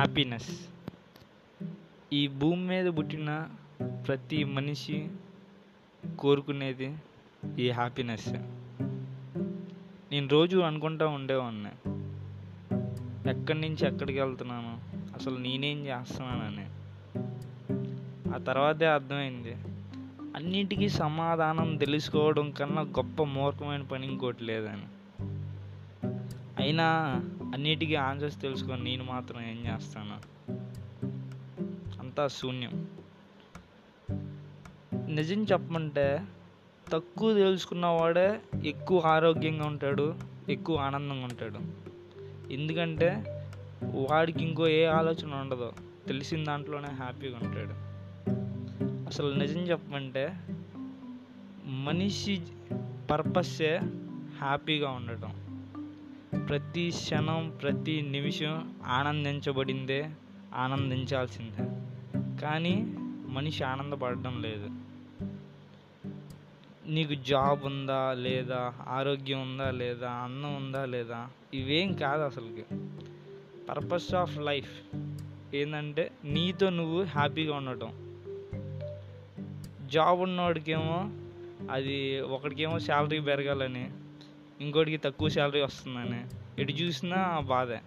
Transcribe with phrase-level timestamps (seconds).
[0.00, 0.66] Happiness
[2.12, 3.48] ఈ భూమి మీద పుట్టిన
[4.06, 5.08] ప్రతి మనిషి
[6.18, 6.96] కోరుకునేది
[7.58, 8.28] ఈ హ్యాపీనెస్
[10.12, 11.68] నేను రోజు అనుకుంటా ఉండేవాడిని.
[13.30, 14.78] ఎక్కడి నుంచి ఎక్కడికి వెళ్తున్నాను
[15.14, 16.66] అసలు నేనేం చేస్తున్నానని.
[18.34, 19.52] ఆ తర్వాతే అర్థమైంది.
[20.36, 24.84] అన్నిటికీ సమాధానం తెలుసుకోవడం కన్నా గొప్ప మూర్ఖమైన పని ఇంకోటి లేదని.
[26.58, 27.20] అయినా
[27.54, 30.30] అన్నిటికీ ఆన్సర్స్ తెలుసుకొని నేను మాత్రం ఏం చేస్తాను?
[32.00, 32.88] అంతా శూన్యం.
[35.08, 36.22] నిజం చెప్పమంటే
[36.92, 40.14] తక్కువ తెలుసుకున్నవాడే ఎక్కువ ఆరోగ్యంగా ఉంటాడు
[40.48, 41.58] ఎక్కువ ఆనందంగా ఉంటాడు.
[42.52, 43.24] ఎందుకంటే
[43.82, 45.72] వాడికి ఇంకో ఏ ఆలోచన ఉండదు.
[46.08, 47.90] తెలిసిన దాంట్లోనే హ్యాపీగా ఉంటాడు.
[49.06, 50.34] అసలు నిజం చెప్పమంటే
[51.64, 52.42] మనిషి
[53.10, 53.80] పర్పస్సే
[54.38, 55.49] హ్యాపీగా ఉండటం.
[56.36, 60.10] ప్రతి క్షణం ప్రతి నిమిషం ఆనందించబడిందే
[60.54, 61.64] ఆనందించాల్సిందే.
[62.40, 62.94] కానీ
[63.26, 64.68] మనిషి ఆనందపడడం లేదు.
[66.86, 72.62] నీకు జాబ్ ఉందా లేదా ఆరోగ్యం ఉందా లేదా అన్నం ఉందా లేదా ఇవేం కాదు అసలుకి.
[73.68, 74.96] పర్పస్ ఆఫ్ లైఫ్
[75.54, 78.10] ఏంటంటే నీతో నువ్వు హ్యాపీగా ఉండటం.
[79.86, 81.10] జాబ్ ఉన్నవాడికేమో
[81.70, 83.90] అది ఒకడికేమో శాలరీ పెరగాలని
[84.60, 86.20] ఇంకోటికి తక్కువ శాలరీ వస్తుందని.
[86.62, 87.80] ఎటు చూసినా బాధే.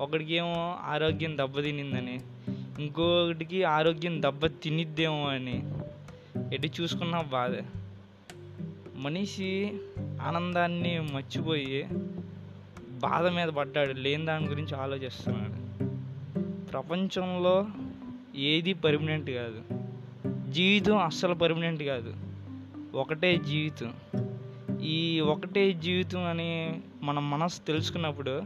[0.00, 2.20] ఒకడికేమో ఆరోగ్యం దెబ్బతినిందని.
[2.78, 5.62] ఇంకొకటికి ఆరోగ్యం దెబ్బ తినిద్దేమో అని.
[6.54, 7.62] ఎటు చూసుకున్నా బాధే.
[8.96, 9.72] మనిషి
[10.22, 11.88] ఆనందాన్ని మర్చిపోయి
[12.90, 13.92] బాధ మీద పడ్డాడు.
[13.92, 15.54] లేని దాని గురించి ఆలోచిస్తున్నాడు.
[16.66, 17.66] ప్రపంచంలో
[18.36, 19.62] ఏది పర్మనెంట్ కాదు.
[20.50, 22.14] జీవితం అస్సలు పర్మనెంట్ కాదు.
[22.96, 23.94] ఒకటే జీవితం.
[24.84, 28.42] ఈ ఒకటే జీవితం అని మన మనసు తెలుసుకున్నప్పుడు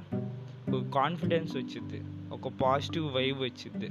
[0.76, 2.02] ఒక కాన్ఫిడెన్స్ వచ్చింది
[2.34, 3.90] ఒక పాజిటివ్ వైబ్ వచ్చింది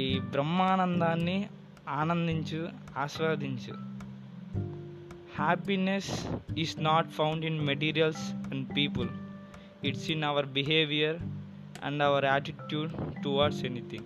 [0.00, 1.48] ఈ బ్రహ్మానందాన్ని
[1.88, 2.68] ఆనందించు
[2.98, 3.74] ఆస్వాదించు.
[5.38, 6.26] Happiness
[6.58, 9.08] is not found in materials and people
[9.84, 11.16] it's in our behaviour
[11.84, 12.92] and our attitude
[13.24, 14.04] towards anything